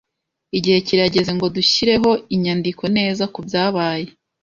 [0.57, 4.07] Igihe kirageze ngo dushyireho inyandiko neza kubyabaye.